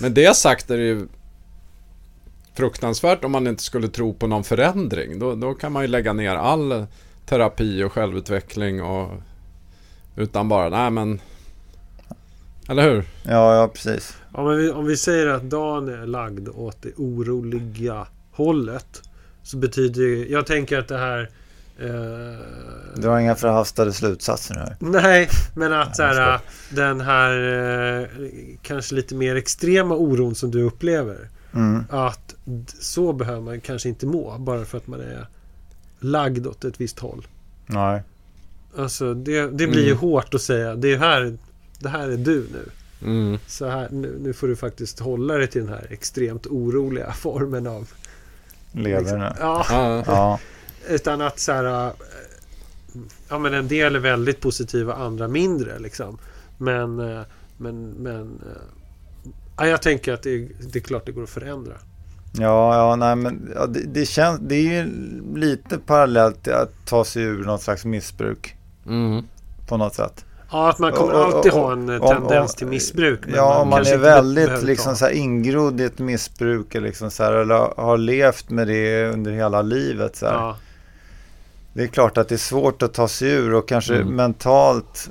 [0.00, 1.06] med det sagt är det ju
[2.54, 5.18] fruktansvärt om man inte skulle tro på någon förändring.
[5.18, 6.86] Då, då kan man ju lägga ner all
[7.26, 9.10] terapi och självutveckling och
[10.16, 11.20] utan bara, nej men...
[12.68, 13.04] Eller hur?
[13.24, 14.16] ja, ja precis.
[14.36, 19.02] Men vi, om vi säger att dagen är lagd åt det oroliga hållet.
[19.42, 20.28] Så betyder ju...
[20.30, 21.30] Jag tänker att det här...
[21.78, 22.38] Eh,
[22.96, 24.76] Du har inga förhastade slutsatser här.
[24.80, 27.32] Nej, men att så här, den här
[28.00, 28.06] eh,
[28.62, 31.28] kanske lite mer extrema oron som du upplever.
[31.54, 31.84] Mm.
[31.90, 32.34] Att
[32.80, 35.26] så behöver man kanske inte må bara för att man är
[36.00, 37.26] lagd åt ett visst håll.
[37.66, 38.02] Nej.
[38.78, 39.98] Alltså det, det blir ju Mm.
[39.98, 40.74] hårt att säga.
[40.74, 41.38] Det, är här,
[41.78, 42.68] det här är du nu.
[43.04, 43.38] Mm.
[43.46, 47.66] Så här, nu, nu får du faktiskt hålla dig till den här extremt oroliga formen
[47.66, 47.90] av...
[48.72, 49.32] Lever liksom- nu.
[49.40, 50.38] ja, Ja, Ja,
[50.88, 51.92] utan att så här...
[53.28, 56.18] Ja men en del är väldigt positiva, andra mindre liksom.
[56.58, 57.00] Men...
[57.00, 57.22] eh,
[57.56, 57.90] Men...
[57.90, 58.62] men eh,
[59.56, 61.74] ja, jag tänker att det, det är klart det går att förändra.
[62.32, 64.90] ja, ja nej men ja, det, det känns, det är ju
[65.34, 69.24] lite parallellt att ta sig ur något slags missbruk mm.
[69.68, 70.24] på något sätt.
[70.50, 73.20] Ja, att man kommer Och- och- alltid och- ha en eh, tendens om- till missbruk.
[73.26, 76.86] men Ja, om man kanske är väldigt liksom så här ingrodd i ett missbruk eller,
[76.86, 80.16] liksom så här, eller har levt med det under hela livet.
[80.16, 80.32] Så här.
[80.34, 80.56] Ja,
[81.72, 84.16] Det är klart att det är svårt att ta sig ur och kanske Mm.
[84.16, 85.10] mentalt,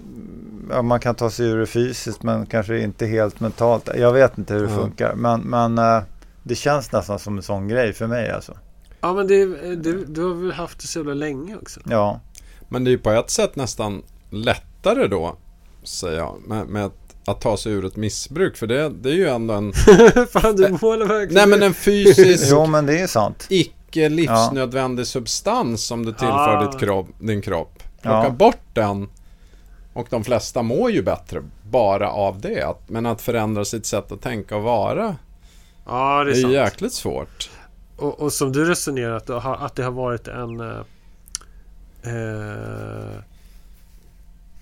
[0.69, 3.89] ja, man kan ta sig ur det fysiskt men kanske inte helt mentalt.
[3.97, 4.77] Jag vet inte hur det Ja.
[4.79, 6.01] funkar men, men eh,
[6.43, 8.53] det känns nästan som en sån grej för mig alltså.
[9.01, 11.79] ja men det, det, du har väl haft det så jävla länge också?
[11.89, 12.19] Ja,
[12.69, 14.01] Men det är ju på ett sätt nästan
[14.85, 15.35] lättare då,
[15.83, 16.93] säger jag, med, med att,
[17.25, 18.57] att ta sig ur ett missbruk.
[18.57, 19.73] För det, det är ju ändå en...
[20.31, 21.33] Fan, du målar verkligen...
[21.33, 23.47] Nej men en fysisk, jo men det är sant.
[23.49, 26.65] icke livsnödvändig substans som du tillför Ah.
[26.71, 27.83] ditt kropp, din kropp.
[28.01, 28.29] Plocka Ja.
[28.29, 29.09] bort den
[29.93, 32.75] och de flesta mår ju bättre bara av det.
[32.87, 35.15] Men att förändra sitt sätt att tänka och vara
[35.85, 36.53] Ja, det är är sant.
[36.53, 37.49] jäkligt svårt.
[37.97, 40.59] Och, och som du resonerar att, det har- att det har varit en...
[40.59, 40.77] eh,
[42.05, 43.19] Eh,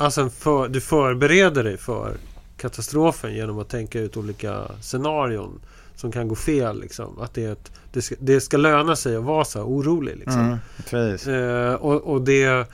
[0.02, 2.18] alltså för, du förbereder dig för
[2.58, 5.62] katastrofen genom att tänka ut olika scenarion
[5.96, 6.82] som kan gå fel.
[6.82, 7.20] Liksom.
[7.20, 10.18] Att det, ett, det, ska, det ska löna sig att vara så här orolig.
[10.18, 10.42] Liksom.
[10.42, 10.58] Mm,
[10.90, 11.28] precis.
[11.28, 12.68] Eh, och, och det...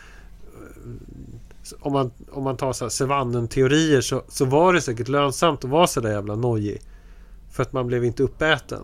[1.80, 5.70] Om man, om man tar så här Sevannen-teorier så, så var det säkert lönsamt att
[5.70, 6.82] vara så där jävla nojig.
[7.52, 8.84] För att man blev inte uppäten.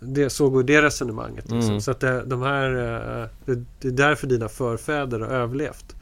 [0.00, 1.44] Det, så går det resonemanget.
[1.50, 1.70] Liksom.
[1.70, 1.80] Mm.
[1.80, 5.96] Så att det, de här, eh, det, det är därför dina förfäder har överlevt.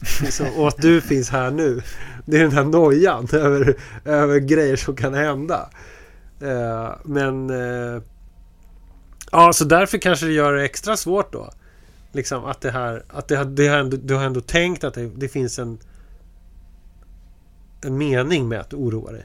[0.22, 1.82] Liksom, och att du finns här nu.
[2.26, 5.70] Det är den här nojan över, över grejer som kan hända.
[6.40, 7.50] Eh, men...
[7.50, 8.02] Eh,
[9.32, 11.50] ja, så därför kanske det gör det extra svårt då.
[12.12, 13.04] Liksom att det här...
[13.08, 15.78] Att det, det har ändå, du har ändå tänkt att det, det finns en...
[17.80, 19.24] En mening med att oroa dig.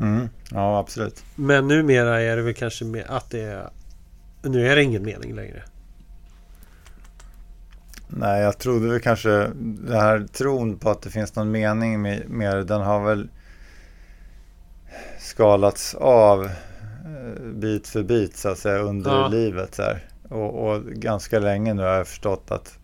[0.00, 0.28] Mm.
[0.50, 1.24] Ja, absolut.
[1.34, 3.70] Men numera är det väl kanske med att det är...
[4.42, 5.62] Nu är det ingen mening längre.
[8.16, 12.28] Nej, jag trodde väl kanske den här tron på att det finns någon mening med,
[12.30, 13.28] med det, den har väl
[15.18, 19.28] skalats av eh, bit för bit så att säga under Ja.
[19.28, 19.74] livet.
[19.74, 19.82] Så.
[20.34, 22.78] Och, och ganska länge nu har jag förstått att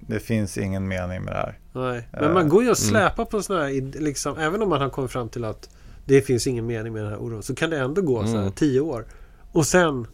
[0.00, 1.58] det finns ingen mening med det här.
[1.72, 2.08] Nej.
[2.12, 2.90] Men Eh, man går ju och mm.
[2.90, 5.70] släpar på sådana här, liksom, även om man har kommit fram till att
[6.04, 8.38] det finns ingen mening med den här oron, så kan det ändå gå så här
[8.40, 8.52] Mm.
[8.52, 9.04] tio år.
[9.52, 10.06] Och sen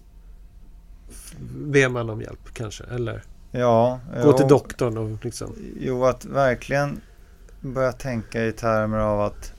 [1.57, 3.23] ber man om hjälp kanske, eller
[3.57, 5.55] Ja, gå jo, till doktorn och liksom.
[5.81, 7.01] Jo, att verkligen
[7.61, 9.53] börja tänka i termer av att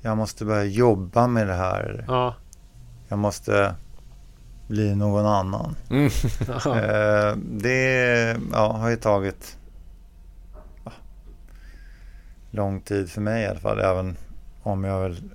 [0.00, 2.04] jag måste börja jobba med det här.
[2.08, 2.34] Ja.
[3.08, 3.74] Jag måste
[4.68, 5.76] bli någon annan.
[5.90, 6.10] Mm.
[6.66, 9.58] Eh, det ja, har ju tagit
[10.84, 10.92] ja,
[12.50, 13.80] lång tid för mig i alla fall.
[13.80, 14.16] Även
[14.62, 15.30] om jag väl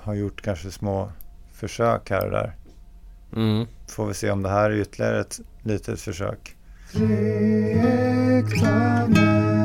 [0.00, 1.12] har gjort kanske små
[1.52, 2.56] försök här och där.
[3.36, 3.66] Mm.
[3.88, 6.56] Får vi se om det här är ytterligare ett litet försök.
[9.08, 9.59] Män